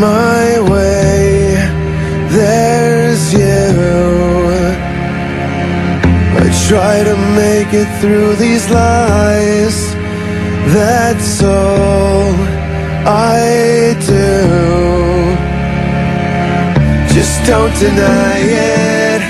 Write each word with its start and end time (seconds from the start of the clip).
my 0.00 0.58
way. 0.72 1.54
There's 2.30 3.34
you. 3.34 3.68
I 6.42 6.46
try 6.68 7.04
to 7.04 7.16
make 7.42 7.74
it 7.74 7.90
through 8.00 8.36
these 8.36 8.70
lies. 8.70 9.76
That's 10.72 11.42
all 11.42 12.32
I 13.06 13.94
do. 14.12 14.30
Just 17.14 17.44
don't 17.46 17.74
deny 17.78 18.38
it. 18.38 19.20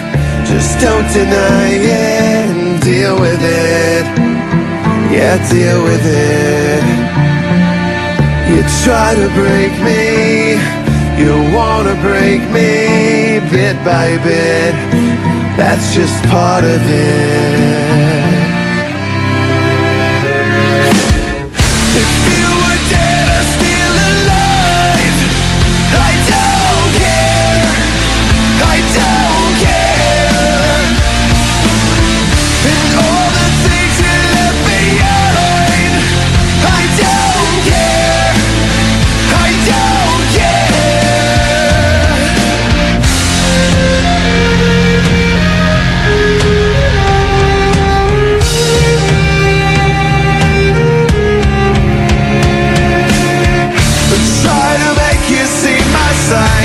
Just 0.47 0.79
don't 0.81 1.09
deny 1.13 1.71
it. 1.73 2.81
Deal 2.85 3.19
with 3.19 3.43
it. 3.43 4.07
Yeah, 5.11 5.37
deal 5.51 5.83
with 5.83 6.07
it. 6.07 7.30
You 8.51 8.63
try 8.85 9.15
to 9.15 9.29
break 9.41 9.73
me. 9.89 10.59
You 11.23 11.35
wanna 11.55 11.95
break 12.03 12.41
me 12.57 13.39
bit 13.51 13.77
by 13.85 14.19
bit. 14.25 14.75
That's 15.57 15.95
just 15.95 16.17
part 16.25 16.65
of 16.65 16.81
it. 16.85 18.30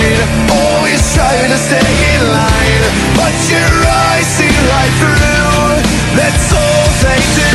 Side. 0.05 0.51
Always 0.51 1.01
trying 1.13 1.49
to 1.49 1.57
stay 1.57 1.89
in 2.13 2.21
line. 2.29 2.85
But 3.17 3.33
your 3.49 3.73
eyes 3.85 4.27
see 4.37 4.53
right 4.69 4.93
through. 5.01 5.81
That's 6.17 6.47
all 6.53 6.87
they 7.01 7.21
do. 7.35 7.53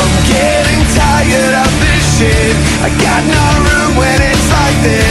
I'm 0.00 0.14
getting 0.28 0.82
tired 0.96 1.54
of 1.64 1.70
this 1.80 2.04
shit. 2.18 2.56
I 2.82 2.88
got 3.00 3.22
no 3.26 3.46
room 3.68 3.92
when 3.96 4.18
it's 4.22 4.48
like 4.50 4.78
this 4.82 5.03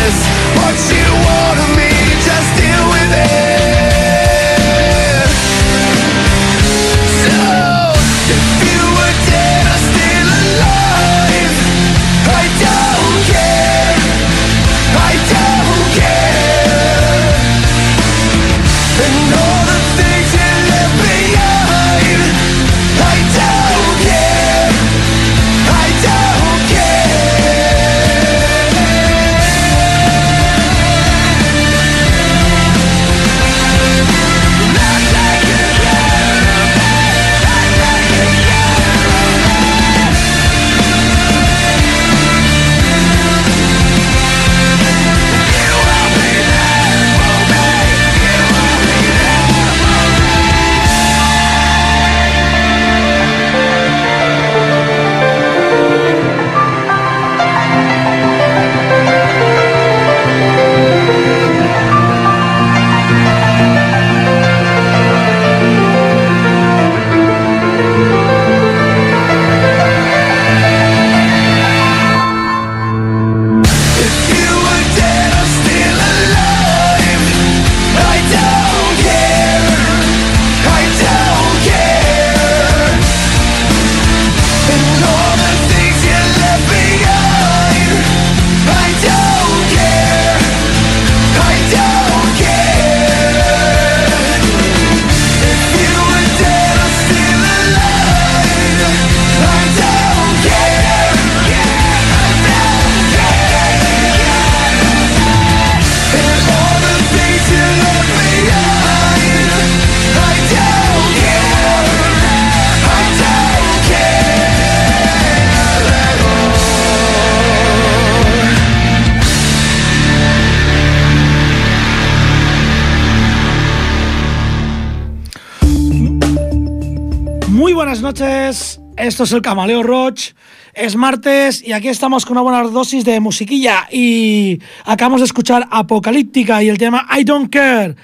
noches, 128.14 128.80
esto 128.96 129.24
es 129.24 129.32
el 129.32 129.42
Camaleo 129.42 129.82
Roach, 129.82 130.34
es 130.76 130.96
martes 130.96 131.64
y 131.66 131.74
aquí 131.74 131.88
estamos 131.88 132.26
con 132.26 132.34
una 132.34 132.42
buena 132.42 132.62
dosis 132.62 133.04
de 133.06 133.20
musiquilla 133.20 133.88
y 133.92 134.60
acabamos 134.86 135.22
de 135.22 135.26
escuchar 135.26 135.68
Apocalíptica 135.72 136.62
y 136.62 136.70
el 136.70 136.78
tema 136.78 137.08
I 137.18 137.24
Don't 137.24 137.52
Care. 137.52 137.96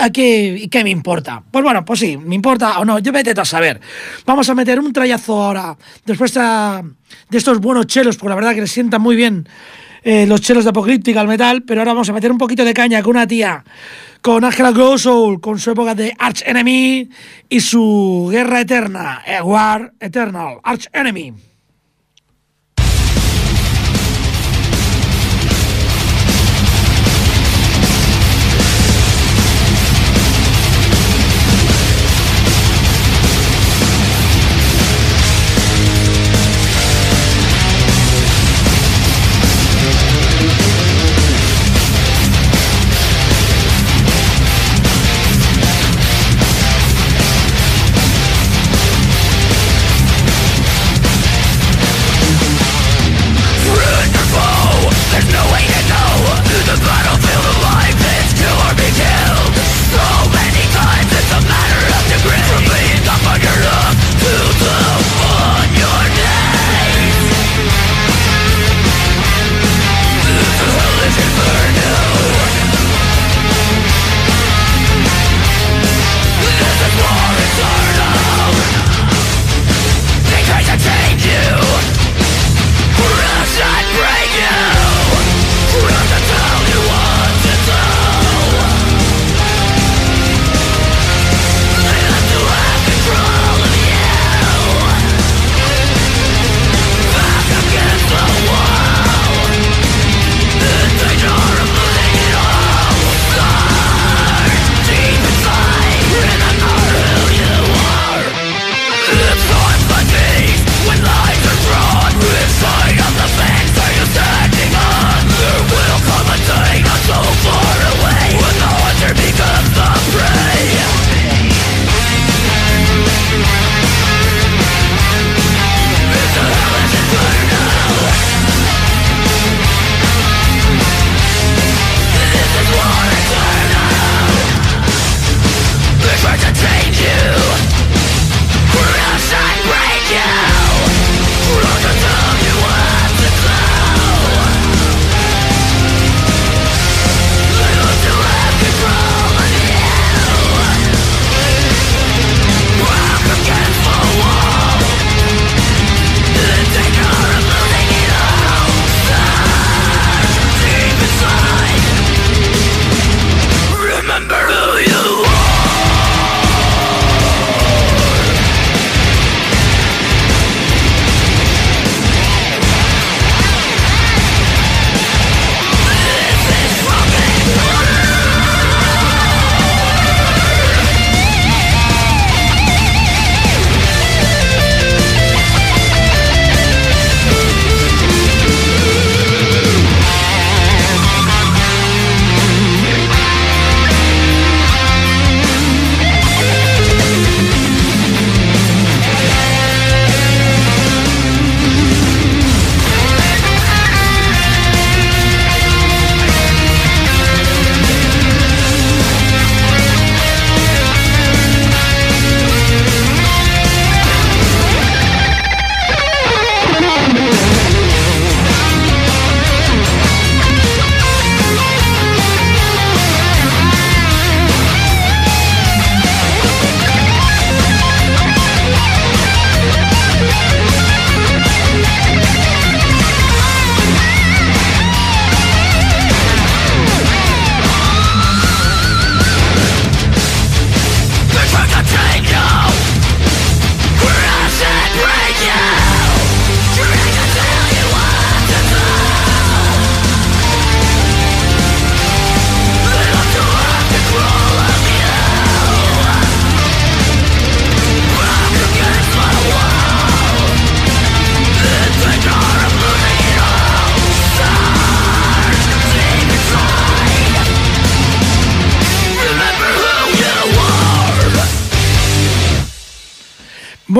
¿A 0.00 0.08
qué, 0.08 0.68
qué 0.70 0.84
me 0.84 0.88
importa? 0.88 1.42
Pues 1.50 1.62
bueno, 1.62 1.84
pues 1.84 2.00
sí, 2.00 2.16
me 2.16 2.34
importa 2.34 2.78
o 2.78 2.84
no, 2.86 2.98
yo 2.98 3.12
vete 3.12 3.38
a 3.38 3.44
saber. 3.44 3.78
Vamos 4.24 4.48
a 4.48 4.54
meter 4.54 4.80
un 4.80 4.90
trayazo 4.90 5.42
ahora, 5.42 5.76
después 6.06 6.32
de, 6.32 6.82
estos 7.32 7.60
buenos 7.60 7.88
chelos, 7.88 8.16
porque 8.16 8.30
la 8.30 8.36
verdad 8.36 8.54
que 8.54 8.62
les 8.62 8.72
sientan 8.72 9.02
muy 9.02 9.16
bien 9.16 9.46
eh, 10.10 10.24
los 10.26 10.40
chelos 10.40 10.64
de 10.64 10.70
Apocalíptica 10.70 11.20
al 11.20 11.28
metal, 11.28 11.64
pero 11.64 11.82
ahora 11.82 11.92
vamos 11.92 12.08
a 12.08 12.14
meter 12.14 12.32
un 12.32 12.38
poquito 12.38 12.64
de 12.64 12.72
caña 12.72 13.02
con 13.02 13.10
una 13.10 13.26
tía, 13.26 13.62
con 14.22 14.42
Angela 14.42 14.72
Grow 14.72 14.96
Soul, 14.96 15.38
con 15.38 15.58
su 15.58 15.70
época 15.70 15.94
de 15.94 16.14
Arch 16.18 16.42
Enemy 16.46 17.10
y 17.46 17.60
su 17.60 18.26
guerra 18.30 18.62
eterna, 18.62 19.20
eh, 19.26 19.42
War 19.42 19.92
Eternal, 20.00 20.60
Arch 20.62 20.88
Enemy. 20.94 21.47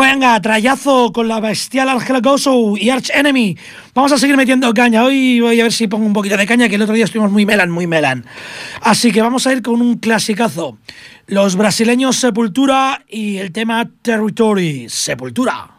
Venga, 0.01 0.41
trayazo 0.41 1.13
con 1.13 1.27
la 1.27 1.41
bestial 1.41 1.89
Angela 1.89 2.21
Gozo 2.21 2.77
y 2.77 2.89
Arch 2.89 3.11
Enemy. 3.13 3.57
Vamos 3.95 4.13
a 4.13 4.19
seguir 4.19 4.37
metiendo 4.37 4.73
caña. 4.73 5.03
Hoy 5.03 5.41
voy 5.41 5.59
a 5.59 5.65
ver 5.65 5.73
si 5.73 5.89
pongo 5.89 6.07
un 6.07 6.13
poquito 6.13 6.37
de 6.37 6.47
caña, 6.47 6.69
que 6.69 6.77
el 6.77 6.83
otro 6.83 6.95
día 6.95 7.05
estuvimos 7.05 7.33
muy 7.33 7.45
melan, 7.45 7.69
muy 7.69 7.89
melan. 7.89 8.25
Así 8.81 9.11
que 9.11 9.21
vamos 9.21 9.49
a 9.49 9.53
ir 9.53 9.61
con 9.61 9.83
un 9.83 9.99
clasicazo. 9.99 10.79
Los 11.27 11.57
brasileños 11.57 12.15
Sepultura 12.15 13.05
y 13.09 13.39
el 13.39 13.51
tema 13.51 13.91
Territory. 14.03 14.89
Sepultura. 14.89 15.78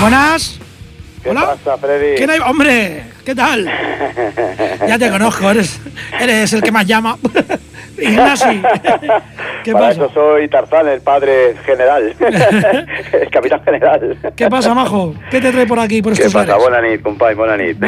Buenas. 0.00 0.58
¿Qué 1.22 1.32
pasa, 1.32 1.76
Freddy? 1.78 2.14
¿Qué 2.14 2.40
Hombre, 2.44 3.02
¿qué 3.24 3.34
tal? 3.34 3.64
ya 4.88 4.98
te 4.98 5.10
conozco, 5.10 5.50
eres, 5.50 5.80
eres 6.20 6.52
el 6.52 6.62
que 6.62 6.70
más 6.70 6.86
llama. 6.86 7.18
Ignasi. 7.98 8.62
¿Qué 9.64 9.72
Para 9.72 9.88
pasa? 9.88 10.04
Eso 10.04 10.10
soy 10.12 10.48
Tarzán, 10.48 10.86
el 10.88 11.00
padre 11.00 11.56
general. 11.64 12.14
el 13.12 13.30
capitán 13.30 13.64
general. 13.64 14.18
¿Qué 14.36 14.48
pasa, 14.48 14.74
majo? 14.74 15.14
¿Qué 15.30 15.40
te 15.40 15.50
trae 15.50 15.66
por 15.66 15.80
aquí, 15.80 16.02
por 16.02 16.12
estos 16.12 16.30
¿Qué 16.30 16.38
pasa? 16.38 16.56
Buena 16.58 16.82
nit, 16.82 17.02
compadre, 17.02 17.34
buena 17.34 17.56
nit. 17.56 17.78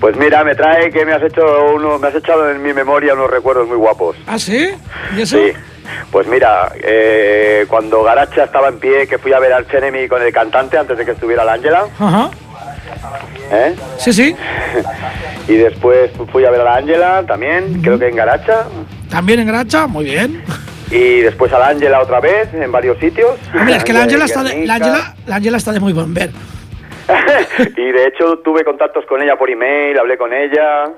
pues 0.00 0.16
mira, 0.16 0.42
me 0.42 0.54
trae 0.56 0.90
que 0.90 1.06
me 1.06 1.12
has 1.12 1.22
hecho 1.22 1.42
uno, 1.74 1.98
me 1.98 2.08
has 2.08 2.14
echado 2.16 2.50
en 2.50 2.60
mi 2.60 2.72
memoria 2.72 3.14
unos 3.14 3.30
recuerdos 3.30 3.68
muy 3.68 3.76
guapos. 3.76 4.16
¿Ah, 4.26 4.38
sí? 4.38 4.68
¿Y 5.16 5.20
eso? 5.20 5.38
Sí. 5.38 5.52
Pues 6.10 6.26
mira, 6.26 6.72
eh, 6.82 7.66
cuando 7.68 8.02
Garacha 8.02 8.44
estaba 8.44 8.68
en 8.68 8.78
pie, 8.78 9.06
que 9.06 9.18
fui 9.18 9.32
a 9.32 9.38
ver 9.38 9.52
al 9.52 9.66
Chenemy 9.68 10.08
con 10.08 10.22
el 10.22 10.32
cantante 10.32 10.78
antes 10.78 10.96
de 10.96 11.04
que 11.04 11.12
estuviera 11.12 11.44
la 11.44 11.54
Ángela. 11.54 11.86
Ajá. 11.98 12.30
¿Eh? 13.50 13.74
Sí, 13.98 14.12
sí. 14.12 14.36
y 15.48 15.54
después 15.56 16.10
fui 16.32 16.44
a 16.44 16.50
ver 16.50 16.60
a 16.60 16.64
la 16.64 16.74
Ángela 16.76 17.24
también, 17.26 17.80
creo 17.82 17.98
que 17.98 18.08
en 18.08 18.16
Garacha. 18.16 18.66
También 19.10 19.40
en 19.40 19.46
Garacha, 19.46 19.86
muy 19.86 20.04
bien. 20.04 20.42
Y 20.90 21.20
después 21.20 21.52
a 21.52 21.58
la 21.58 21.68
Ángela 21.68 22.00
otra 22.00 22.20
vez, 22.20 22.52
en 22.54 22.70
varios 22.70 22.98
sitios. 22.98 23.38
Hombre, 23.54 23.76
es 23.76 23.84
que 23.84 23.92
la 23.92 24.02
Ángela 24.02 24.24
está, 24.24 24.42
de, 24.42 24.66
la 24.66 24.78
la 25.26 25.56
está 25.56 25.72
de 25.72 25.80
muy 25.80 25.92
buen 25.92 26.14
ver. 26.14 26.30
y 27.76 27.92
de 27.92 28.06
hecho 28.06 28.38
tuve 28.38 28.64
contactos 28.64 29.04
con 29.06 29.22
ella 29.22 29.36
por 29.36 29.50
email, 29.50 29.98
hablé 29.98 30.16
con 30.16 30.32
ella. 30.32 30.90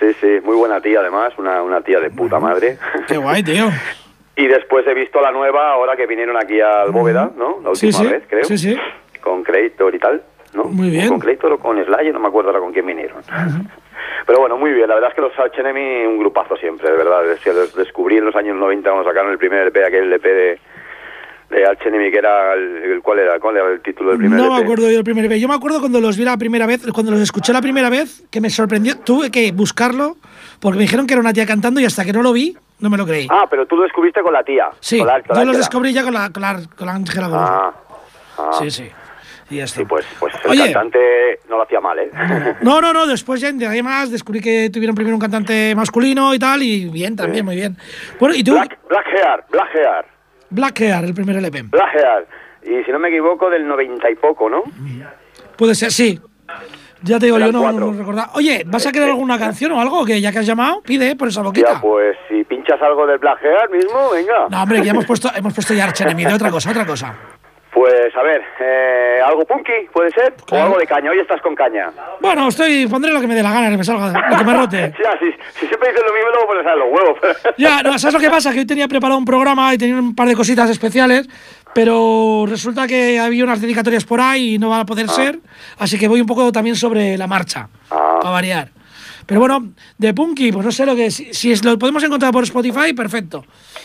Sí, 0.00 0.06
sí, 0.20 0.26
muy 0.44 0.56
buena 0.56 0.80
tía 0.80 1.00
además, 1.00 1.32
una, 1.38 1.62
una 1.62 1.80
tía 1.80 2.00
de 2.00 2.10
puta 2.10 2.38
madre. 2.38 2.78
Qué 3.06 3.16
guay, 3.16 3.42
tío. 3.42 3.70
y 4.36 4.46
después 4.46 4.86
he 4.86 4.94
visto 4.94 5.20
la 5.20 5.30
nueva 5.30 5.72
ahora 5.72 5.96
que 5.96 6.06
vinieron 6.06 6.36
aquí 6.36 6.60
al 6.60 6.90
Bóveda, 6.90 7.30
¿no? 7.36 7.60
La 7.62 7.70
última 7.70 8.02
vez, 8.02 8.24
creo. 8.28 8.44
Sí, 8.44 8.58
sí. 8.58 8.76
Con 9.20 9.42
Creator 9.42 9.94
y 9.94 9.98
tal, 9.98 10.22
¿no? 10.54 10.64
Muy 10.64 10.90
bien. 10.90 11.08
Con 11.08 11.20
Creator 11.20 11.52
o 11.52 11.58
con 11.58 11.82
Slayer, 11.84 12.12
no 12.12 12.20
me 12.20 12.28
acuerdo 12.28 12.50
ahora 12.50 12.60
con 12.60 12.72
quién 12.72 12.86
vinieron. 12.86 13.22
Pero 14.26 14.40
bueno, 14.40 14.56
muy 14.56 14.72
bien. 14.72 14.88
La 14.88 14.94
verdad 14.94 15.10
es 15.10 15.14
que 15.14 15.20
los 15.20 15.32
Enemy, 15.58 16.06
un 16.06 16.18
grupazo 16.18 16.56
siempre, 16.56 16.90
de 16.90 16.96
verdad. 16.96 17.22
Descubrí 17.76 18.16
en 18.16 18.24
los 18.24 18.34
años 18.34 18.56
90 18.56 18.90
cuando 18.90 19.08
sacaron 19.08 19.32
el 19.32 19.38
primer 19.38 19.60
LP, 19.60 19.84
aquel 19.84 20.04
LP 20.04 20.28
de, 20.28 20.58
de 21.50 21.66
Arch 21.66 21.86
Enemy, 21.86 22.10
que 22.10 22.18
era 22.18 22.54
el, 22.54 23.00
¿cuál 23.02 23.18
era? 23.18 23.38
¿Cuál 23.38 23.56
era 23.56 23.70
el 23.70 23.80
título 23.80 24.10
del 24.10 24.18
primer 24.18 24.38
No 24.38 24.50
me 24.50 24.62
acuerdo 24.62 24.88
yo 24.88 24.96
del 24.96 25.04
primer 25.04 25.24
LP. 25.26 25.40
Yo 25.40 25.48
me 25.48 25.54
acuerdo 25.54 25.80
cuando 25.80 26.00
los 26.00 26.16
vi 26.16 26.24
la 26.24 26.36
primera 26.38 26.66
vez, 26.66 26.86
cuando 26.92 27.12
los 27.12 27.20
escuché 27.20 27.52
la 27.52 27.60
primera 27.60 27.90
vez, 27.90 28.24
que 28.30 28.40
me 28.40 28.50
sorprendió. 28.50 28.98
Tuve 28.98 29.30
que 29.30 29.52
buscarlo 29.52 30.16
porque 30.60 30.78
me 30.78 30.82
dijeron 30.84 31.06
que 31.06 31.14
era 31.14 31.20
una 31.20 31.32
tía 31.32 31.46
cantando 31.46 31.80
y 31.80 31.84
hasta 31.84 32.04
que 32.04 32.12
no 32.12 32.22
lo 32.22 32.32
vi, 32.32 32.56
no 32.80 32.90
me 32.90 32.96
lo 32.96 33.06
creí. 33.06 33.26
Ah, 33.30 33.46
pero 33.48 33.66
tú 33.66 33.76
lo 33.76 33.82
descubriste 33.82 34.20
con 34.22 34.32
la 34.32 34.42
tía. 34.42 34.70
Sí, 34.80 34.98
yo 34.98 35.44
los 35.44 35.56
descubrí 35.56 35.92
ya 35.92 36.02
con 36.02 36.14
la, 36.14 36.30
con 36.30 36.42
la, 36.42 36.60
con 36.76 36.88
Ángela 36.88 37.28
ah, 37.32 37.72
ah, 38.38 38.50
Sí, 38.58 38.70
sí. 38.70 38.90
Y 39.50 39.56
ya 39.58 39.66
Sí, 39.66 39.84
pues, 39.84 40.06
pues 40.18 40.34
el 40.44 40.58
cantante 40.58 41.40
no 41.48 41.58
lo 41.58 41.62
hacía 41.64 41.80
mal, 41.80 41.98
¿eh? 41.98 42.10
No, 42.62 42.80
no, 42.80 42.92
no, 42.92 43.06
después 43.06 43.40
ya 43.40 43.48
además 43.48 44.10
descubrí 44.10 44.40
que 44.40 44.70
tuvieron 44.70 44.96
primero 44.96 45.14
un 45.14 45.20
cantante 45.20 45.74
masculino 45.74 46.34
y 46.34 46.38
tal, 46.38 46.62
y 46.62 46.86
bien, 46.86 47.14
también, 47.14 47.44
muy 47.44 47.56
bien. 47.56 47.76
Bueno, 48.18 48.34
¿y 48.34 48.42
tú? 48.42 48.52
Black, 48.52 48.78
Black 48.88 49.06
Hair, 49.06 49.44
Black 49.50 49.74
Hair. 49.74 50.04
Black 50.50 50.80
Hair, 50.80 51.04
el 51.04 51.14
primer 51.14 51.36
LP. 51.36 51.62
Black 51.64 51.94
Hair. 51.94 52.26
Y 52.62 52.84
si 52.84 52.90
no 52.90 52.98
me 52.98 53.08
equivoco, 53.08 53.50
del 53.50 53.66
noventa 53.66 54.10
y 54.10 54.14
poco, 54.14 54.48
¿no? 54.48 54.62
Puede 55.56 55.74
ser, 55.74 55.92
sí. 55.92 56.18
Ya 57.04 57.18
te 57.18 57.26
digo, 57.26 57.38
yo 57.38 57.52
no, 57.52 57.70
no 57.70 57.92
recordaba. 57.92 58.30
Oye, 58.34 58.62
¿vas 58.66 58.86
a 58.86 58.92
querer 58.92 59.10
alguna 59.10 59.38
canción 59.38 59.72
o 59.72 59.80
algo 59.80 60.06
que 60.06 60.20
ya 60.20 60.32
que 60.32 60.38
has 60.38 60.46
llamado? 60.46 60.80
Pide 60.82 61.14
por 61.16 61.28
esa 61.28 61.42
boquita. 61.42 61.74
Ya, 61.74 61.80
pues 61.80 62.16
si 62.28 62.44
pinchas 62.44 62.80
algo 62.80 63.06
del 63.06 63.18
Black 63.18 63.44
Hair 63.44 63.70
mismo, 63.70 64.10
venga. 64.10 64.48
No, 64.48 64.62
hombre, 64.62 64.82
ya 64.82 64.92
hemos 64.92 65.04
puesto, 65.04 65.28
hemos 65.36 65.52
puesto 65.52 65.74
ya 65.74 65.84
Archenemy 65.84 66.24
de 66.24 66.32
otra 66.32 66.50
cosa, 66.50 66.70
otra 66.70 66.86
cosa. 66.86 67.14
Pues 67.74 68.16
a 68.16 68.22
ver, 68.22 68.40
eh, 68.60 69.18
algo 69.26 69.44
punky, 69.44 69.72
¿puede 69.92 70.10
ser? 70.12 70.32
O 70.52 70.56
algo 70.56 70.78
de 70.78 70.86
caña, 70.86 71.10
hoy 71.10 71.18
estás 71.18 71.42
con 71.42 71.56
caña. 71.56 71.90
Bueno, 72.20 72.46
estoy, 72.48 72.86
pondré 72.86 73.12
lo 73.12 73.20
que 73.20 73.26
me 73.26 73.34
dé 73.34 73.42
la 73.42 73.52
gana, 73.52 73.68
que 73.68 73.76
me 73.76 73.82
salga, 73.84 74.12
lo 74.30 74.38
que 74.38 74.44
me 74.44 74.54
rote. 74.54 74.94
ya, 75.04 75.18
si, 75.18 75.32
si, 75.58 75.66
siempre 75.66 75.90
dices 75.90 76.04
lo 76.06 76.14
mismo, 76.14 76.30
luego 76.30 76.46
pones 76.46 76.66
a 76.66 76.76
los 76.76 76.88
huevos. 76.88 77.18
ya, 77.58 77.82
no, 77.82 77.98
¿sabes 77.98 78.14
lo 78.14 78.20
que 78.20 78.30
pasa? 78.30 78.52
Que 78.52 78.60
hoy 78.60 78.66
tenía 78.66 78.86
preparado 78.86 79.18
un 79.18 79.24
programa 79.24 79.74
y 79.74 79.78
tenía 79.78 79.96
un 79.96 80.14
par 80.14 80.28
de 80.28 80.36
cositas 80.36 80.70
especiales, 80.70 81.28
pero 81.74 82.46
resulta 82.48 82.86
que 82.86 83.18
había 83.18 83.44
unas 83.44 83.60
dedicatorias 83.60 84.04
por 84.04 84.20
ahí 84.20 84.54
y 84.54 84.58
no 84.58 84.70
va 84.70 84.80
a 84.80 84.86
poder 84.86 85.06
ah. 85.08 85.12
ser, 85.12 85.38
así 85.78 85.98
que 85.98 86.08
voy 86.08 86.20
un 86.20 86.26
poco 86.26 86.50
también 86.52 86.76
sobre 86.76 87.18
la 87.18 87.26
marcha, 87.26 87.68
ah. 87.90 88.18
para 88.20 88.32
variar. 88.32 88.70
Pero 89.26 89.40
bueno, 89.40 89.72
de 89.96 90.12
Punky, 90.12 90.52
pues 90.52 90.64
no 90.64 90.72
sé 90.72 90.84
lo 90.84 90.94
que 90.94 91.10
si, 91.10 91.32
si 91.32 91.54
lo 91.56 91.78
podemos 91.78 92.02
encontrar 92.04 92.32
por 92.32 92.44
Spotify, 92.44 92.92
perfecto. 92.92 93.44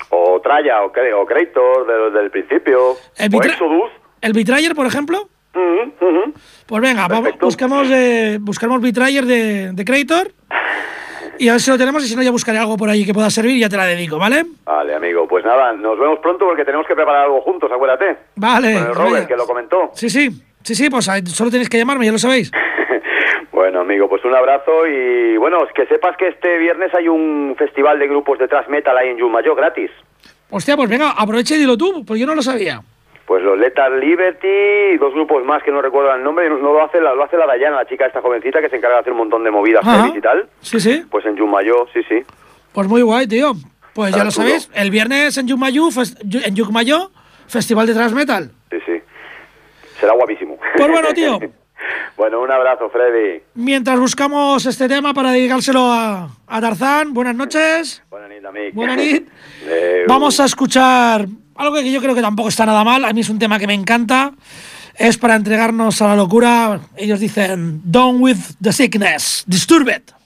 O 0.09 0.39
Traya, 0.41 0.83
o, 0.83 0.87
o 0.87 1.25
Creator, 1.25 2.11
desde 2.11 2.25
el 2.25 2.31
principio. 2.31 2.97
El 3.17 3.33
o 3.33 3.43
Exodus. 3.43 3.91
¿El 4.21 4.33
Betrayer, 4.33 4.75
por 4.75 4.85
ejemplo? 4.85 5.29
Mm 5.53 6.31
Pues 6.65 6.81
venga, 6.81 7.07
vamos, 7.07 7.31
buscamos, 7.39 7.87
eh, 7.89 8.37
buscamos 8.39 8.81
Betrayer 8.81 9.25
de, 9.25 9.71
de 9.71 9.85
Creator. 9.85 10.33
Y 11.39 11.47
a 11.47 11.53
ver 11.53 11.61
si 11.61 11.71
lo 11.71 11.77
tenemos 11.77 12.03
y 12.03 12.07
si 12.07 12.17
no 12.17 12.21
ya 12.21 12.31
buscaré 12.31 12.59
algo 12.59 12.75
por 12.75 12.89
ahí 12.89 13.05
que 13.05 13.13
pueda 13.13 13.29
servir 13.29 13.55
y 13.55 13.61
ya 13.61 13.69
te 13.69 13.77
la 13.77 13.85
dedico, 13.85 14.17
¿vale? 14.19 14.43
Vale, 14.65 14.93
amigo. 14.93 15.25
Pues 15.25 15.45
nada, 15.45 15.71
nos 15.71 15.97
vemos 15.97 16.19
pronto 16.19 16.45
porque 16.45 16.65
tenemos 16.65 16.85
que 16.85 16.95
preparar 16.95 17.23
algo 17.23 17.39
juntos, 17.41 17.71
acuérdate. 17.71 18.17
Vale. 18.35 18.73
Con 18.73 18.87
el 18.87 18.95
Robert, 18.95 19.27
que 19.27 19.37
lo 19.37 19.45
comentó. 19.45 19.91
Sí, 19.93 20.09
sí. 20.09 20.29
Sí, 20.61 20.75
sí, 20.75 20.89
pues 20.89 21.09
solo 21.27 21.49
tenéis 21.49 21.69
que 21.69 21.77
llamarme, 21.77 22.05
ya 22.05 22.11
lo 22.11 22.19
sabéis. 22.19 22.51
Bueno, 23.51 23.81
amigo, 23.81 24.07
pues 24.07 24.23
un 24.23 24.33
abrazo 24.33 24.87
y 24.87 25.35
bueno, 25.35 25.57
que 25.75 25.85
sepas 25.87 26.15
que 26.15 26.29
este 26.29 26.57
viernes 26.59 26.93
hay 26.93 27.09
un 27.09 27.55
festival 27.57 27.99
de 27.99 28.07
grupos 28.07 28.39
de 28.39 28.47
thrash 28.47 28.67
metal 28.69 28.97
ahí 28.97 29.09
en 29.09 29.17
Yumayo 29.17 29.53
gratis. 29.53 29.91
Hostia, 30.49 30.77
pues 30.77 30.89
venga, 30.89 31.11
aprovecha 31.11 31.55
y 31.55 31.59
dilo 31.59 31.75
tú, 31.75 32.05
porque 32.05 32.21
yo 32.21 32.25
no 32.25 32.35
lo 32.35 32.41
sabía. 32.41 32.81
Pues 33.29 33.43
los 33.43 33.59
Lethal 33.59 33.99
Liberty 33.99 34.47
y 34.95 34.97
dos 34.97 35.13
grupos 35.13 35.45
más 35.45 35.61
que 35.61 35.69
no 35.71 35.83
recuerdo 35.83 36.11
el 36.15 36.23
nombre, 36.23 36.49
no 36.49 36.57
lo 36.57 36.83
hace 36.83 36.99
la, 36.99 37.13
lo 37.13 37.23
hace 37.23 37.37
la 37.37 37.45
Dayana, 37.45 37.75
la 37.75 37.85
chica 37.85 38.07
esta 38.07 38.23
jovencita 38.23 38.59
que 38.59 38.69
se 38.69 38.77
encarga 38.77 38.95
de 38.95 39.01
hacer 39.01 39.11
un 39.11 39.19
montón 39.19 39.43
de 39.43 39.51
movidas 39.51 39.85
y 40.15 40.19
tal. 40.19 40.49
Sí, 40.61 40.79
sí. 40.79 41.05
Pues 41.11 41.23
en 41.27 41.35
Yumayo, 41.35 41.85
sí, 41.93 41.99
sí. 42.09 42.23
Pues 42.73 42.87
muy 42.87 43.03
guay, 43.03 43.27
tío. 43.27 43.53
Pues 43.93 44.15
ya 44.15 44.23
lo 44.23 44.31
sabéis, 44.31 44.71
el 44.73 44.89
viernes 44.89 45.37
en 45.37 45.47
Yumayo, 45.47 45.89
en 46.43 46.55
Yumayo, 46.55 47.11
Festival 47.47 47.85
de 47.85 47.93
Thrash 47.93 48.13
Metal. 48.13 48.49
Sí, 48.71 48.77
sí. 48.83 48.99
Será 49.99 50.13
guapísimo. 50.13 50.57
Pues 50.75 50.89
bueno, 50.89 51.13
tío. 51.13 51.39
Bueno, 52.17 52.41
un 52.41 52.51
abrazo, 52.51 52.89
Freddy. 52.89 53.41
Mientras 53.53 53.97
buscamos 53.97 54.65
este 54.65 54.89
tema 54.89 55.13
para 55.13 55.31
dedicárselo 55.31 55.79
a, 55.89 56.27
a 56.45 56.61
Tarzán, 56.61 57.13
buenas 57.13 57.35
noches. 57.35 58.03
Buenas 58.09 58.27
noches, 58.27 58.45
amigo. 58.45 58.71
Buenas 58.73 58.97
noches. 58.97 59.23
Vamos 60.05 60.37
a 60.41 60.45
escuchar 60.45 61.25
algo 61.59 61.75
que 61.75 61.91
yo 61.91 62.01
creo 62.01 62.15
que 62.15 62.21
tampoco 62.21 62.49
está 62.49 62.65
nada 62.65 62.83
mal. 62.83 63.03
A 63.05 63.13
mí 63.13 63.21
es 63.21 63.29
un 63.29 63.37
tema 63.37 63.59
que 63.59 63.67
me 63.67 63.73
encanta. 63.73 64.31
Es 64.95 65.17
para 65.17 65.35
entregarnos 65.35 66.01
a 66.01 66.07
la 66.07 66.15
locura. 66.15 66.79
Ellos 66.95 67.19
dicen, 67.19 67.81
Down 67.83 68.21
with 68.21 68.37
the 68.61 68.71
sickness, 68.71 69.43
disturbed. 69.45 70.01
Bueno, 70.01 70.18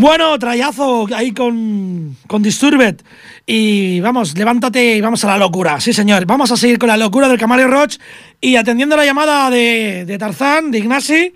Bueno, 0.00 0.38
trayazo 0.38 1.08
ahí 1.12 1.32
con, 1.32 2.16
con 2.28 2.40
Disturbed. 2.40 3.00
Y 3.44 3.98
vamos, 3.98 4.38
levántate 4.38 4.94
y 4.94 5.00
vamos 5.00 5.24
a 5.24 5.26
la 5.26 5.38
locura. 5.38 5.80
Sí, 5.80 5.92
señor. 5.92 6.24
Vamos 6.24 6.52
a 6.52 6.56
seguir 6.56 6.78
con 6.78 6.86
la 6.86 6.96
locura 6.96 7.28
del 7.28 7.36
Camario 7.36 7.66
Roach. 7.66 7.96
Y 8.40 8.54
atendiendo 8.54 8.96
la 8.96 9.04
llamada 9.04 9.50
de, 9.50 10.04
de 10.06 10.16
Tarzán, 10.16 10.70
de 10.70 10.78
Ignasi, 10.78 11.34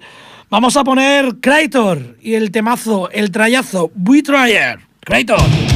vamos 0.48 0.77
a 0.77 0.85
poner 0.85 1.40
Krator 1.40 2.16
y 2.22 2.35
el 2.35 2.53
temazo, 2.53 3.11
el 3.11 3.33
trayazo, 3.33 3.90
We 3.96 4.22
Tryer. 4.22 4.79
Krator. 5.01 5.71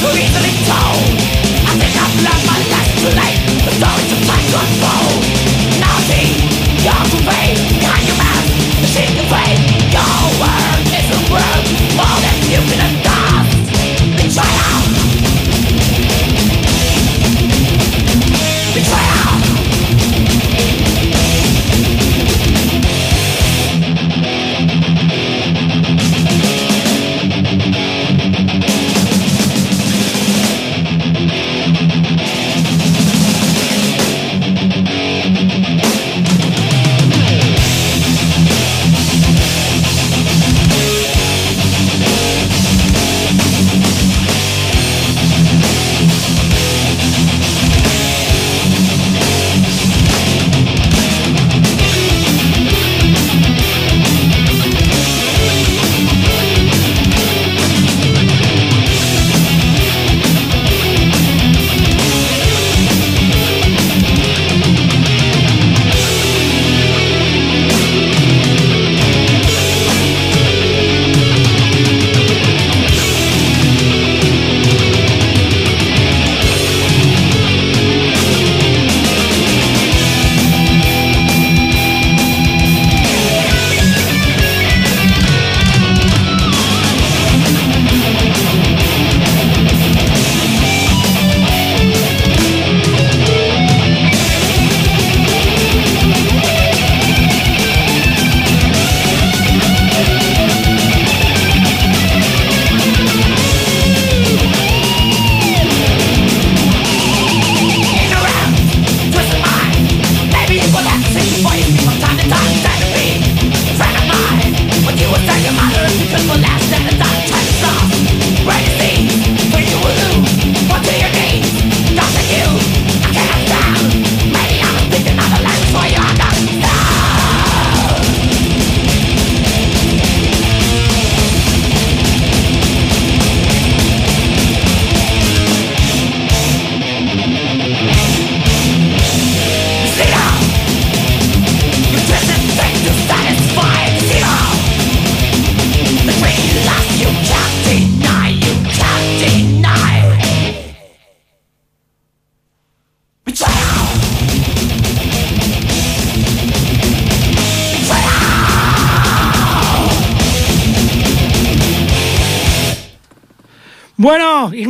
Forget 0.00 0.30
the 0.32 0.67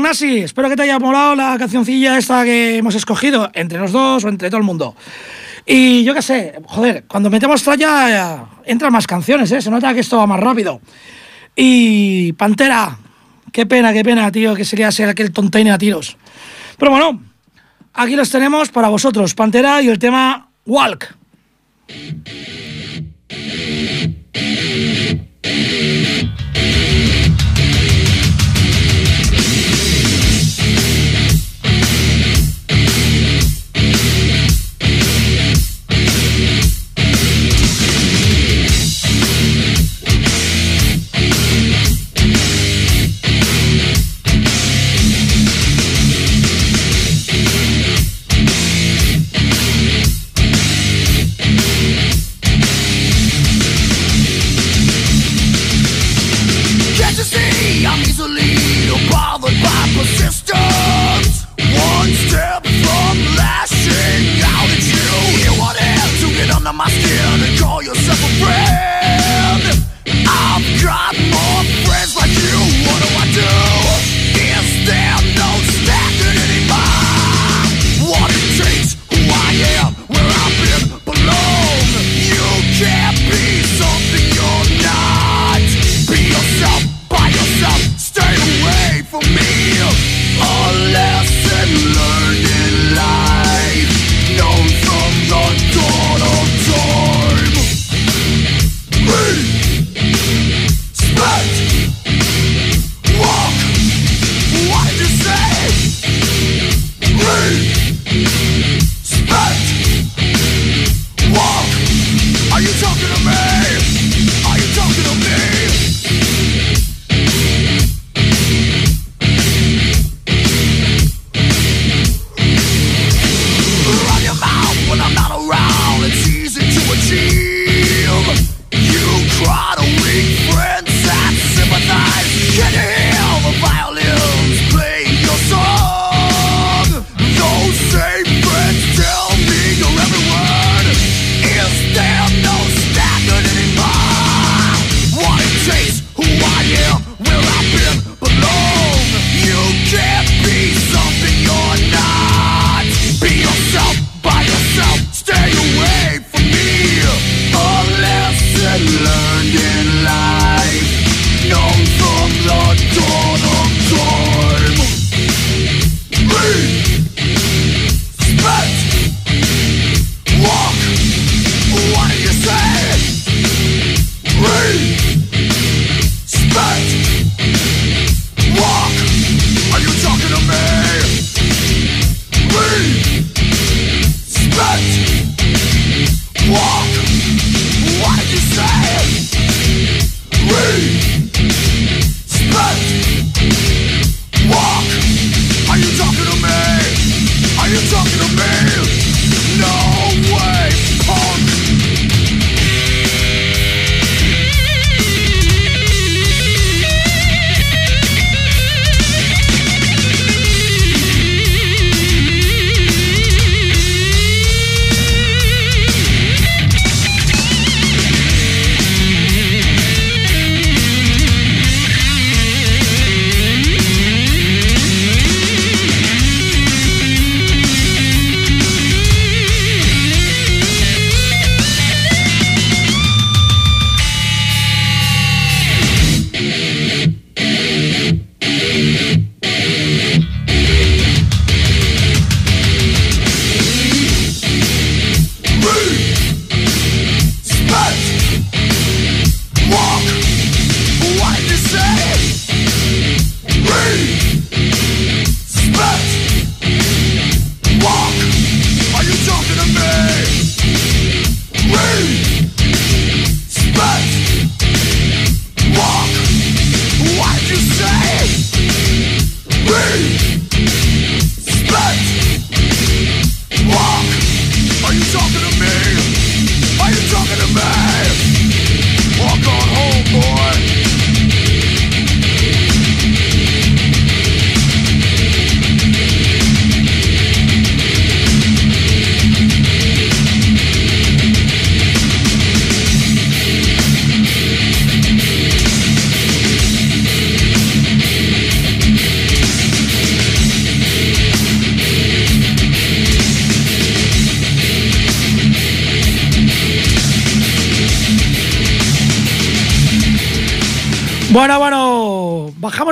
Ignasi, 0.09 0.39
espero 0.39 0.71
que 0.71 0.77
te 0.77 0.85
haya 0.85 0.99
molado 0.99 1.35
la 1.35 1.59
cancioncilla 1.59 2.17
esta 2.17 2.43
que 2.43 2.79
hemos 2.79 2.95
escogido, 2.95 3.51
entre 3.53 3.79
los 3.79 3.93
dos 3.93 4.25
o 4.25 4.31
entre 4.31 4.49
todo 4.49 4.57
el 4.57 4.65
mundo. 4.65 4.97
Y 5.67 6.03
yo 6.03 6.15
qué 6.15 6.23
sé, 6.23 6.55
joder, 6.65 7.05
cuando 7.07 7.29
metemos 7.29 7.63
tralla 7.63 8.47
entran 8.65 8.91
más 8.91 9.07
canciones, 9.07 9.53
¿eh? 9.53 9.61
Se 9.61 9.71
nota 9.71 9.93
que 9.93 10.01
esto 10.01 10.17
va 10.17 10.27
más 10.27 10.41
rápido. 10.41 10.81
Y 11.55 12.33
Pantera, 12.33 12.97
qué 13.53 13.67
pena, 13.67 13.93
qué 13.93 14.03
pena, 14.03 14.33
tío, 14.33 14.55
que 14.55 14.65
sería 14.65 14.91
ser 14.91 15.11
aquel 15.11 15.31
tontaine 15.31 15.73
a 15.73 15.77
tiros. 15.77 16.17
Pero 16.79 16.91
bueno, 16.91 17.21
aquí 17.93 18.17
los 18.17 18.31
tenemos 18.31 18.71
para 18.71 18.89
vosotros, 18.89 19.35
Pantera 19.35 19.83
y 19.83 19.89
el 19.89 19.99
tema 19.99 20.49
Walk. 20.65 21.15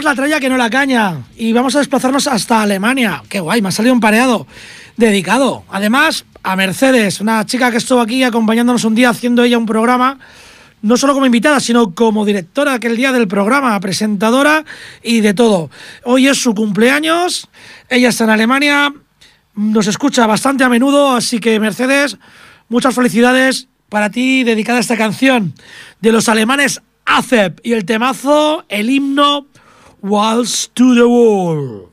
La 0.07 0.15
tralla 0.15 0.39
que 0.39 0.49
no 0.49 0.57
la 0.57 0.71
caña 0.71 1.25
y 1.37 1.53
vamos 1.53 1.75
a 1.75 1.81
desplazarnos 1.81 2.29
hasta 2.29 2.63
Alemania. 2.63 3.25
Qué 3.29 3.41
guay, 3.41 3.61
me 3.61 3.71
ha 3.71 3.73
salido 3.73 3.93
un 3.93 3.99
pareado 3.99 4.47
dedicado. 4.97 5.65
Además, 5.69 6.25
a 6.45 6.55
Mercedes, 6.55 7.21
una 7.21 7.45
chica 7.45 7.73
que 7.73 7.79
estuvo 7.79 8.01
aquí 8.01 8.23
acompañándonos 8.23 8.85
un 8.85 8.95
día 8.95 9.11
haciendo 9.11 9.43
ella 9.43 9.59
un 9.59 9.67
programa, 9.67 10.21
no 10.81 10.97
solo 10.97 11.13
como 11.13 11.27
invitada, 11.27 11.59
sino 11.59 11.93
como 11.93 12.25
directora 12.25 12.75
aquel 12.75 12.97
día 12.97 13.11
del 13.11 13.27
programa, 13.27 13.81
presentadora 13.81 14.65
y 15.03 15.23
de 15.23 15.35
todo. 15.35 15.71
Hoy 16.05 16.29
es 16.29 16.39
su 16.39 16.55
cumpleaños, 16.55 17.49
ella 17.89 18.11
está 18.11 18.23
en 18.25 18.31
Alemania, 18.31 18.95
nos 19.57 19.89
escucha 19.89 20.25
bastante 20.29 20.63
a 20.63 20.69
menudo, 20.69 21.17
así 21.17 21.41
que 21.41 21.59
Mercedes, 21.59 22.17
muchas 22.69 22.95
felicidades 22.95 23.67
para 23.89 24.11
ti 24.11 24.45
dedicada 24.45 24.79
a 24.79 24.83
esta 24.83 24.97
canción 24.97 25.53
de 26.01 26.13
los 26.13 26.29
alemanes 26.29 26.81
ACEP 27.07 27.59
y 27.65 27.73
el 27.73 27.85
temazo, 27.85 28.65
el 28.69 28.89
himno 28.89 29.49
Waltz 30.03 30.67
to 30.69 30.95
the 30.95 31.09
Wall. 31.09 31.91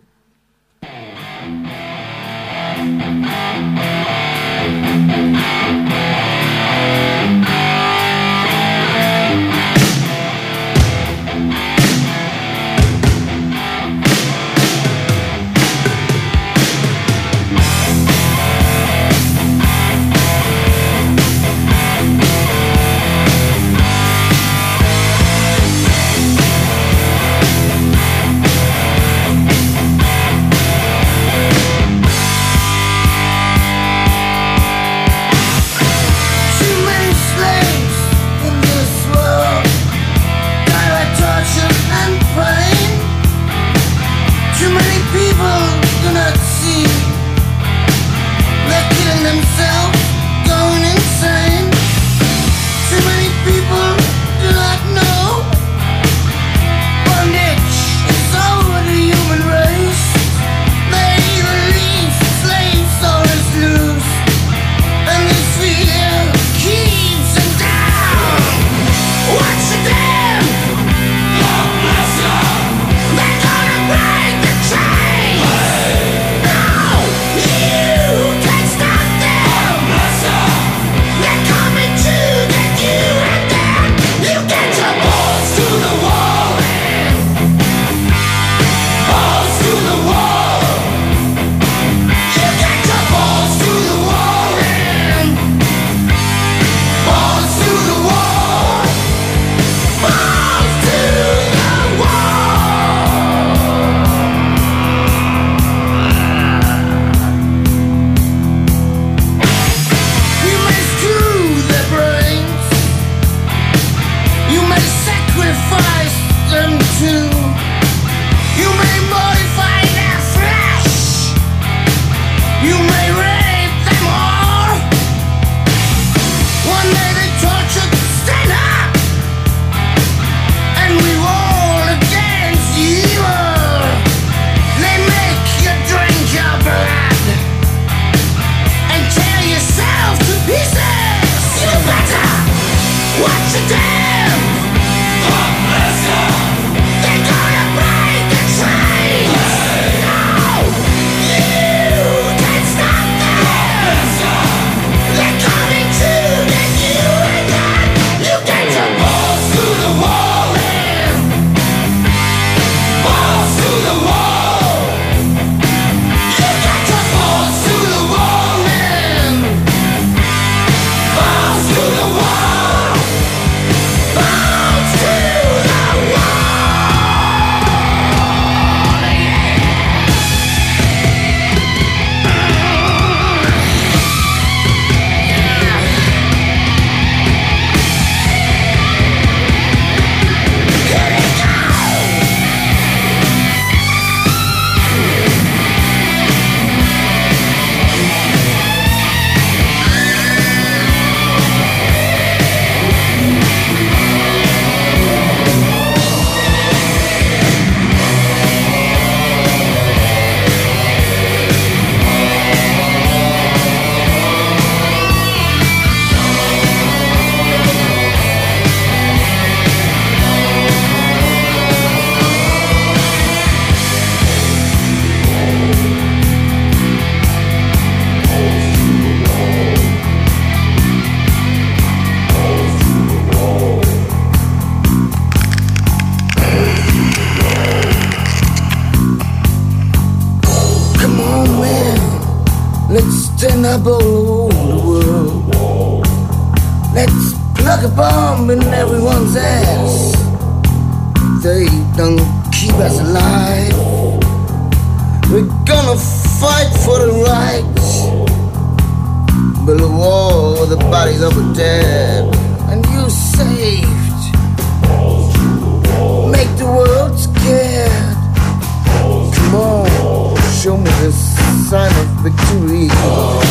Sign 271.74 271.90
of 272.00 272.08
victory. 272.22 273.43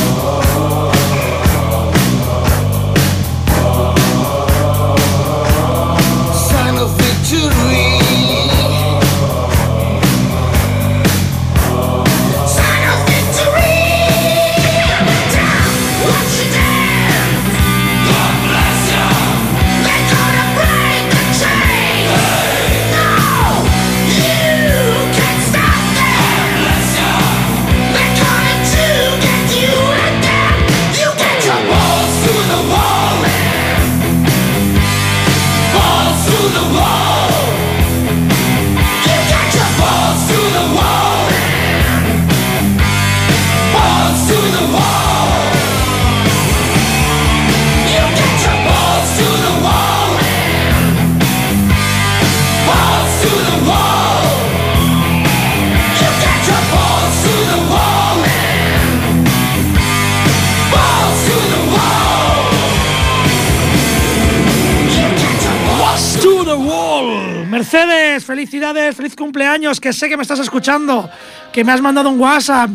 Que 69.80 69.92
sé 69.92 70.08
que 70.08 70.16
me 70.16 70.22
estás 70.22 70.38
escuchando, 70.38 71.08
que 71.52 71.64
me 71.64 71.72
has 71.72 71.80
mandado 71.80 72.08
un 72.10 72.20
WhatsApp. 72.20 72.70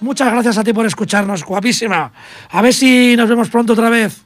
Muchas 0.00 0.30
gracias 0.30 0.58
a 0.58 0.64
ti 0.64 0.72
por 0.72 0.86
escucharnos, 0.86 1.44
guapísima. 1.44 2.12
A 2.50 2.62
ver 2.62 2.74
si 2.74 3.16
nos 3.16 3.28
vemos 3.28 3.48
pronto 3.48 3.72
otra 3.72 3.90
vez. 3.90 4.22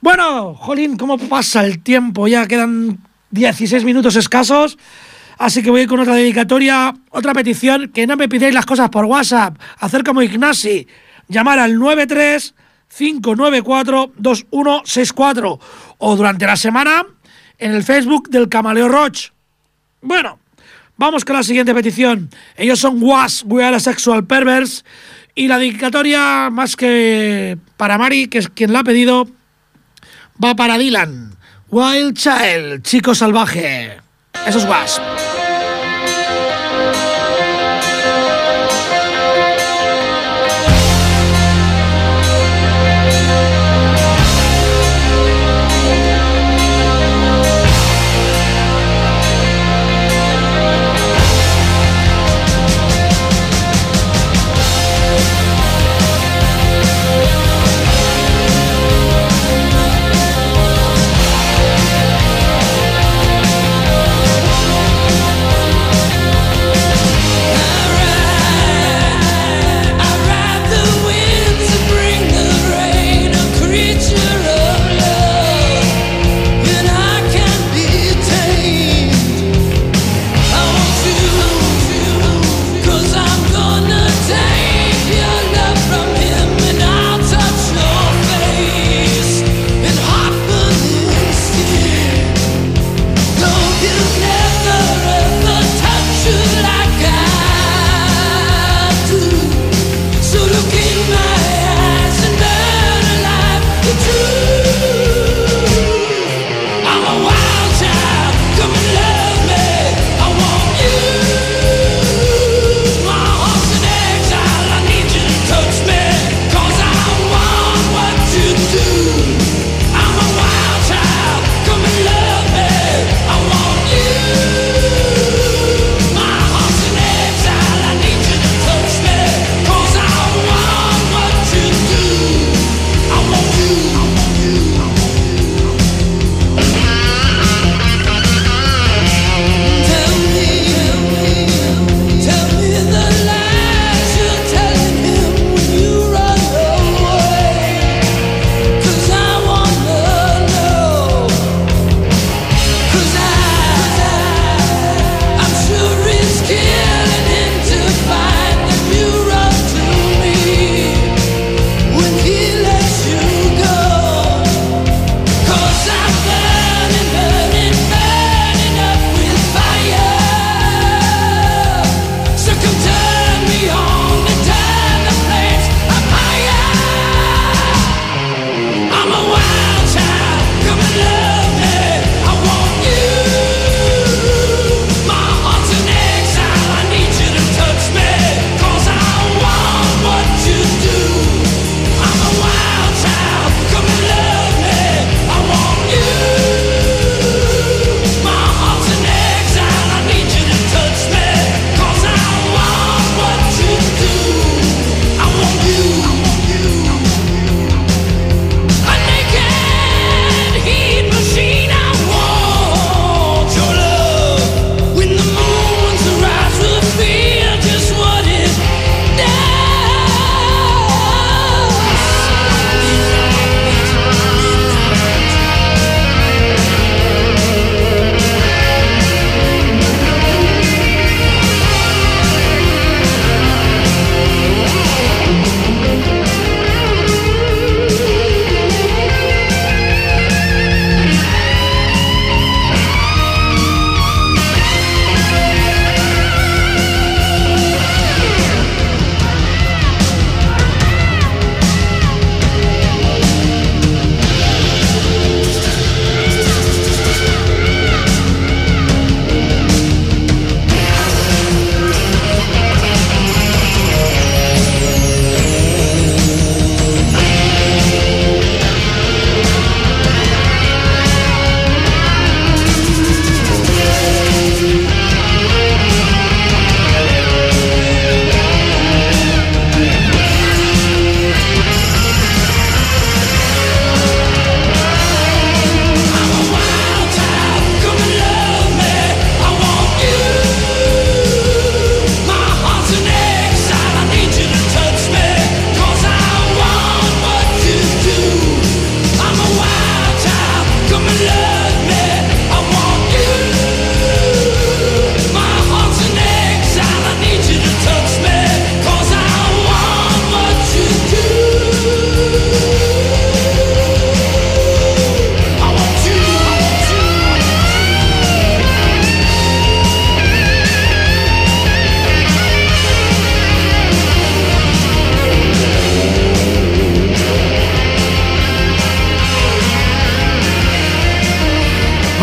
Bueno, 0.00 0.54
Jolín, 0.54 0.96
¿cómo 0.96 1.18
pasa 1.18 1.64
el 1.64 1.82
tiempo? 1.82 2.28
Ya 2.28 2.46
quedan 2.46 2.98
16 3.30 3.84
minutos 3.84 4.16
escasos. 4.16 4.78
Así 5.38 5.62
que 5.62 5.70
voy 5.70 5.86
con 5.86 6.00
otra 6.00 6.14
dedicatoria, 6.14 6.94
otra 7.10 7.34
petición, 7.34 7.90
que 7.92 8.06
no 8.06 8.16
me 8.16 8.28
pidáis 8.28 8.54
las 8.54 8.64
cosas 8.64 8.88
por 8.88 9.04
WhatsApp. 9.04 9.58
Hacer 9.78 10.02
como 10.02 10.22
Ignasi, 10.22 10.86
llamar 11.28 11.58
al 11.58 11.78
93 11.78 12.54
594 12.88 14.12
2164 14.16 15.60
o 15.98 16.16
durante 16.16 16.46
la 16.46 16.56
semana 16.56 17.04
en 17.58 17.72
el 17.72 17.82
Facebook 17.82 18.30
del 18.30 18.48
Camaleo 18.48 18.88
Roach. 18.88 19.30
Bueno, 20.00 20.38
vamos 20.96 21.24
con 21.24 21.36
la 21.36 21.42
siguiente 21.42 21.74
petición. 21.74 22.30
Ellos 22.56 22.78
son 22.78 23.02
Was, 23.02 23.44
We 23.46 23.64
Are 23.64 23.78
Sexual 23.80 24.26
Perverse. 24.26 24.82
Y 25.34 25.48
la 25.48 25.58
dedicatoria, 25.58 26.48
más 26.50 26.76
que 26.76 27.58
para 27.76 27.98
Mari, 27.98 28.28
que 28.28 28.38
es 28.38 28.48
quien 28.48 28.72
la 28.72 28.80
ha 28.80 28.84
pedido, 28.84 29.28
va 30.42 30.54
para 30.54 30.78
Dylan. 30.78 31.36
Wild 31.68 32.16
Child, 32.16 32.82
chico 32.82 33.14
salvaje. 33.14 33.98
Eso 34.46 34.58
es 34.58 34.64
Was. 34.64 35.00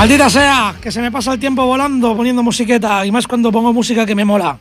Maldita 0.03 0.29
sea, 0.29 0.75
que 0.81 0.91
se 0.91 0.99
me 0.99 1.13
pasa 1.13 1.31
el 1.31 1.39
tiempo 1.39 1.65
volando 1.65 2.13
poniendo 2.13 2.43
musiqueta 2.43 3.05
y 3.05 3.11
más 3.13 3.25
cuando 3.25 3.53
pongo 3.53 3.71
música 3.71 4.05
que 4.05 4.15
me 4.15 4.25
mola. 4.25 4.59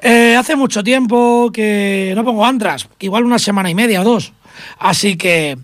Eh, 0.00 0.36
hace 0.38 0.54
mucho 0.54 0.84
tiempo 0.84 1.50
que 1.52 2.12
no 2.14 2.22
pongo 2.22 2.46
antras, 2.46 2.88
igual 3.00 3.24
una 3.24 3.40
semana 3.40 3.70
y 3.70 3.74
media 3.74 4.02
o 4.02 4.04
dos. 4.04 4.32
Así 4.78 5.16
que 5.16 5.58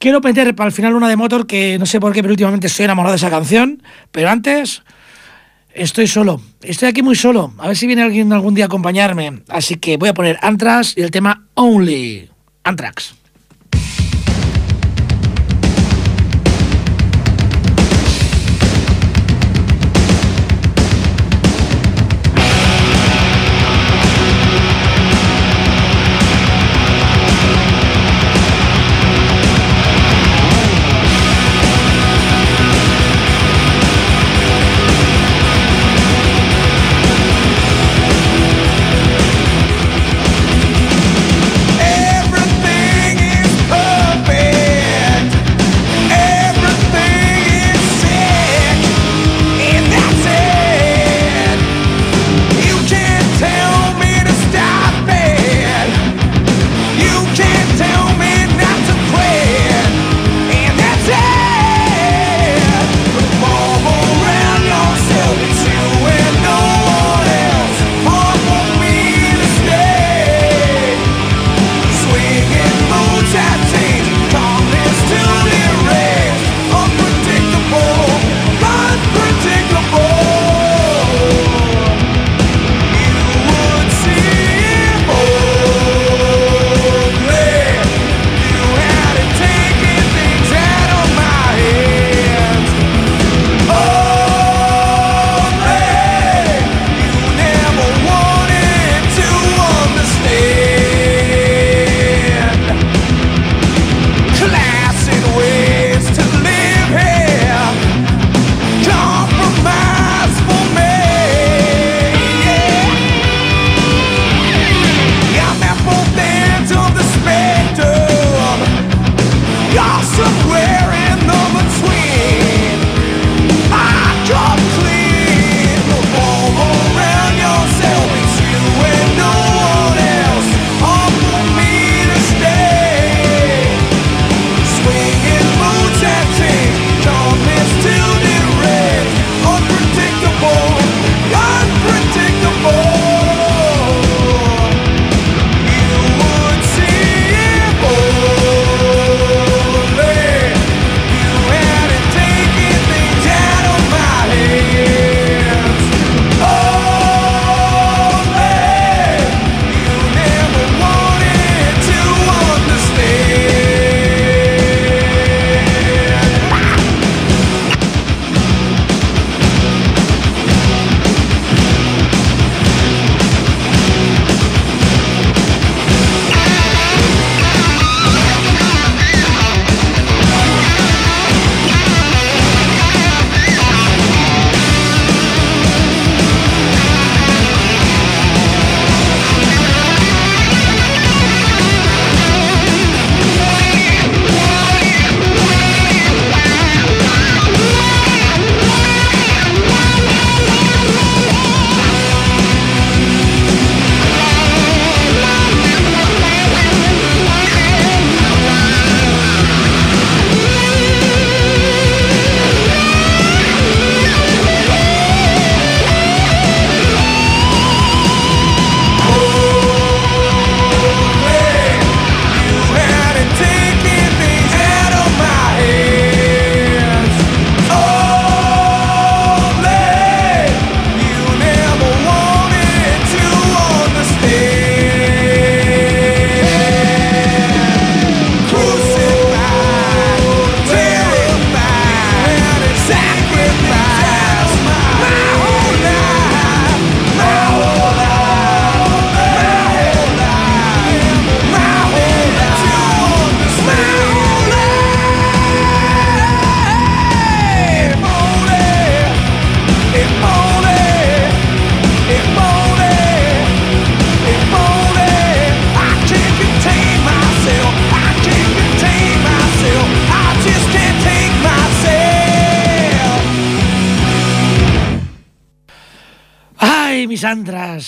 quiero 0.00 0.20
meter 0.20 0.56
para 0.56 0.66
el 0.66 0.74
final 0.74 0.96
una 0.96 1.08
de 1.08 1.14
Motor 1.14 1.46
que 1.46 1.78
no 1.78 1.86
sé 1.86 2.00
por 2.00 2.12
qué, 2.12 2.20
pero 2.20 2.32
últimamente 2.32 2.66
estoy 2.66 2.86
enamorado 2.86 3.12
de 3.12 3.18
esa 3.18 3.30
canción. 3.30 3.80
Pero 4.10 4.28
antes 4.28 4.82
estoy 5.72 6.08
solo, 6.08 6.40
estoy 6.62 6.88
aquí 6.88 7.02
muy 7.02 7.14
solo. 7.14 7.52
A 7.58 7.68
ver 7.68 7.76
si 7.76 7.86
viene 7.86 8.02
alguien 8.02 8.32
algún 8.32 8.56
día 8.56 8.64
a 8.64 8.66
acompañarme. 8.66 9.44
Así 9.48 9.76
que 9.76 9.98
voy 9.98 10.08
a 10.08 10.14
poner 10.14 10.36
Anthrax 10.42 10.94
y 10.96 11.02
el 11.02 11.12
tema 11.12 11.46
Only. 11.54 12.28
Anthrax. 12.64 13.14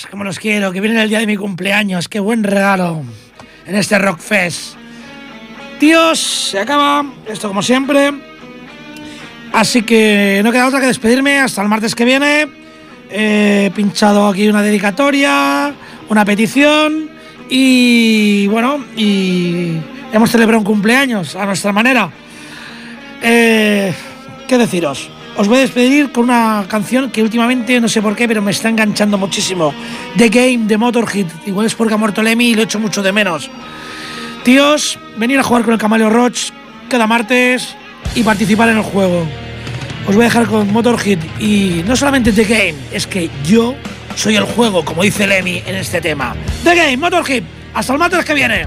Como 0.06 0.24
los 0.24 0.38
quiero, 0.38 0.70
que 0.72 0.80
vienen 0.80 1.00
el 1.00 1.08
día 1.08 1.18
de 1.18 1.26
mi 1.26 1.36
cumpleaños, 1.36 2.08
qué 2.08 2.20
buen 2.20 2.44
regalo 2.44 3.02
en 3.66 3.74
este 3.74 3.98
Rockfest. 3.98 4.74
Tíos, 5.80 6.18
se 6.18 6.58
acaba 6.58 7.04
esto 7.26 7.48
como 7.48 7.62
siempre. 7.62 8.12
Así 9.52 9.82
que 9.82 10.40
no 10.44 10.52
queda 10.52 10.66
otra 10.66 10.80
que 10.80 10.86
despedirme 10.86 11.40
hasta 11.40 11.62
el 11.62 11.68
martes 11.68 11.94
que 11.94 12.04
viene. 12.04 12.48
He 13.10 13.70
pinchado 13.74 14.28
aquí 14.28 14.48
una 14.48 14.62
dedicatoria, 14.62 15.72
una 16.08 16.24
petición 16.24 17.10
y 17.48 18.46
bueno, 18.48 18.84
y 18.96 19.78
hemos 20.12 20.30
celebrado 20.30 20.58
un 20.58 20.64
cumpleaños 20.64 21.34
a 21.34 21.46
nuestra 21.46 21.72
manera. 21.72 22.10
Eh, 23.22 23.92
¿Qué 24.46 24.58
deciros? 24.58 25.10
Os 25.38 25.46
voy 25.46 25.58
a 25.58 25.60
despedir 25.60 26.10
con 26.10 26.24
una 26.24 26.66
canción 26.66 27.12
que 27.12 27.22
últimamente 27.22 27.80
no 27.80 27.88
sé 27.88 28.02
por 28.02 28.16
qué, 28.16 28.26
pero 28.26 28.42
me 28.42 28.50
está 28.50 28.68
enganchando 28.68 29.16
muchísimo. 29.16 29.72
The 30.16 30.30
Game 30.30 30.66
de 30.66 30.76
Motorhead. 30.76 31.26
Igual 31.46 31.66
es 31.66 31.76
porque 31.76 31.94
ha 31.94 31.96
muerto 31.96 32.22
Lemmy 32.22 32.48
y 32.48 32.54
lo 32.56 32.62
echo 32.62 32.80
mucho 32.80 33.04
de 33.04 33.12
menos. 33.12 33.48
Tíos, 34.42 34.98
venir 35.16 35.38
a 35.38 35.44
jugar 35.44 35.62
con 35.62 35.74
el 35.74 35.78
Camaleo 35.78 36.10
Roach 36.10 36.50
cada 36.90 37.06
martes 37.06 37.76
y 38.16 38.24
participar 38.24 38.70
en 38.70 38.78
el 38.78 38.82
juego. 38.82 39.28
Os 40.08 40.16
voy 40.16 40.24
a 40.24 40.28
dejar 40.28 40.46
con 40.46 40.72
Motorhead 40.72 41.20
y 41.38 41.84
no 41.86 41.94
solamente 41.94 42.32
The 42.32 42.44
Game, 42.44 42.74
es 42.90 43.06
que 43.06 43.30
yo 43.44 43.76
soy 44.16 44.34
el 44.34 44.44
juego, 44.44 44.84
como 44.84 45.04
dice 45.04 45.24
Lemmy 45.24 45.62
en 45.64 45.76
este 45.76 46.00
tema. 46.00 46.34
The 46.64 46.74
Game, 46.74 46.96
Motorhead. 46.96 47.44
Hasta 47.74 47.92
el 47.92 47.98
martes 48.00 48.24
que 48.24 48.34
viene. 48.34 48.66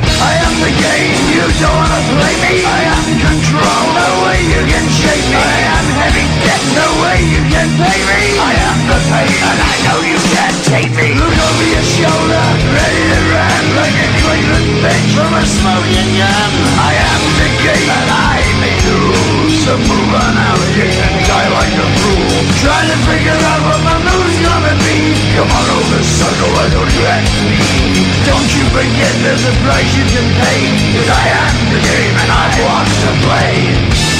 I 0.21 0.31
am 0.45 0.53
the 0.61 0.71
game. 0.71 1.17
You 1.33 1.45
don't 1.57 1.73
wanna 1.73 2.01
play 2.13 2.35
me. 2.45 2.55
I 2.61 2.81
am 2.93 3.05
control. 3.25 3.83
No 3.97 4.09
way 4.25 4.39
you 4.53 4.61
can 4.69 4.85
shake 5.01 5.25
me. 5.33 5.41
I 5.41 5.59
am 5.77 5.87
heavy 6.01 6.25
debt. 6.45 6.61
No 6.77 6.87
way 7.01 7.17
you 7.33 7.41
can 7.49 7.69
pay 7.81 7.99
me. 8.05 8.21
I 8.37 8.53
am 8.69 8.77
the 8.85 8.99
pain, 9.09 9.33
and 9.49 9.59
I 9.71 9.73
know 9.85 9.99
you 10.05 10.20
can't 10.71 10.95
me. 10.95 11.11
Look 11.19 11.35
over 11.35 11.67
your 11.67 11.83
shoulder, 11.83 12.45
ready 12.71 13.03
to 13.11 13.19
run 13.27 13.63
like 13.75 13.91
a 13.91 14.09
Cleveland 14.23 14.71
bench 14.79 15.11
from 15.11 15.31
a 15.35 15.43
smoking 15.43 16.11
gun. 16.15 16.51
I 16.79 16.95
am 16.95 17.21
the 17.43 17.49
game, 17.59 17.91
and 17.91 18.07
I 18.07 18.39
may 18.63 18.75
lose. 18.87 19.67
So 19.67 19.75
move 19.75 20.11
on 20.15 20.35
out, 20.39 20.63
you 20.71 20.87
can 20.87 21.13
die 21.27 21.49
like 21.51 21.75
a 21.75 21.87
fool. 21.99 22.39
Trying 22.63 22.87
to 22.87 22.97
figure 23.03 23.35
out 23.35 23.61
what 23.67 23.81
my 23.83 23.99
move's 23.99 24.39
gonna 24.39 24.75
be. 24.87 25.11
Come 25.35 25.51
on 25.51 25.67
over, 25.75 25.99
sucker, 26.07 26.49
why 26.55 26.65
don't 26.71 26.91
you 26.95 27.03
ask 27.03 27.35
me? 27.51 27.59
Don't 28.23 28.49
you 28.55 28.63
forget 28.71 29.11
there's 29.27 29.43
a 29.43 29.55
price 29.67 29.91
you 29.91 30.07
can 30.07 30.27
pay. 30.39 30.61
Cause 30.95 31.09
I 31.11 31.23
am 31.35 31.55
the 31.75 31.81
game 31.83 32.15
and 32.15 32.31
I 32.31 32.47
want 32.63 32.87
to 32.87 33.09
play. 33.27 34.10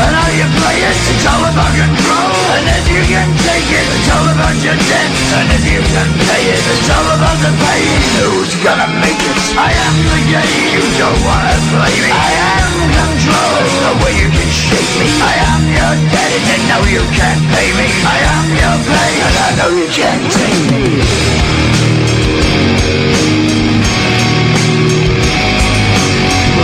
And 0.00 0.14
how 0.16 0.30
you 0.32 0.46
play 0.60 0.78
it. 0.80 0.96
It's 1.12 1.26
all 1.28 1.44
about 1.44 1.72
control, 1.76 2.32
and 2.56 2.64
if 2.72 2.86
you 2.88 3.02
can 3.04 3.28
take 3.44 3.68
it, 3.68 3.86
it's 3.92 4.08
all 4.08 4.28
about 4.32 4.56
your 4.64 4.78
debt. 4.78 5.10
And 5.36 5.48
if 5.52 5.64
you 5.68 5.80
can 5.84 6.08
pay 6.28 6.44
it, 6.48 6.62
it's 6.62 6.88
all 6.88 7.08
about 7.16 7.38
the 7.44 7.52
pain. 7.52 8.00
Who's 8.16 8.54
gonna 8.64 8.88
make 9.04 9.20
it? 9.20 9.38
I 9.58 9.68
am 9.68 9.94
the 10.08 10.20
game. 10.32 10.72
You 10.72 10.84
don't 10.96 11.20
wanna 11.26 11.56
play 11.72 11.94
me. 12.00 12.10
I 12.12 12.32
am 12.56 12.72
control. 12.96 13.52
There's 13.60 13.78
no 13.84 13.92
way 14.00 14.12
you 14.16 14.28
can 14.32 14.50
shake 14.52 14.92
me. 14.96 15.08
I 15.20 15.34
am 15.52 15.62
your 15.68 15.94
debt, 16.08 16.32
and 16.56 16.62
know 16.70 16.82
you 16.88 17.02
can't 17.12 17.42
pay 17.52 17.68
me. 17.76 17.88
I 18.06 18.18
am 18.32 18.46
your 18.56 18.76
pain, 18.88 19.18
and 19.28 19.36
I 19.36 19.48
know 19.58 19.70
you 19.76 19.88
can't 19.92 20.24
take 20.32 20.62
me. 20.72 20.82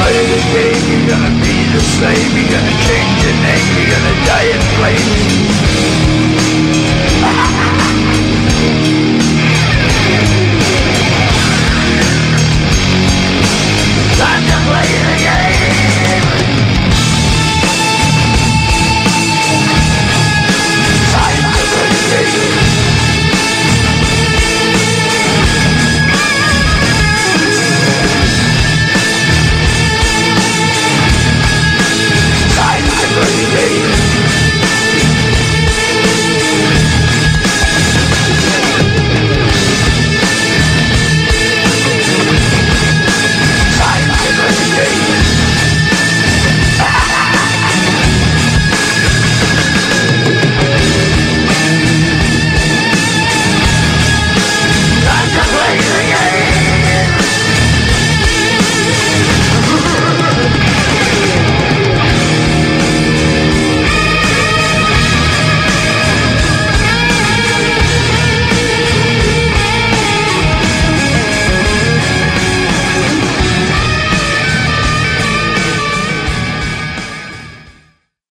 The 0.08 0.40
game, 0.52 0.77
you're 1.08 1.16
gonna 1.16 1.40
be 1.40 1.56
the 1.72 1.80
same. 1.80 2.36
You're 2.36 2.50
gonna 2.52 2.76
change 2.84 3.24
your 3.24 3.32
name. 3.40 3.64
You're 3.78 3.88
gonna 3.96 4.12
die 4.28 4.52
in 4.52 4.60
flames. 4.76 5.48
Time 14.18 14.44
to 14.44 14.56
play 14.68 14.90
the 15.08 15.16
game. 15.24 16.28
Time 21.08 21.40
to 21.40 21.62
play 21.72 21.88
the 21.88 22.20
game. 22.36 22.67
Crazy 33.20 34.07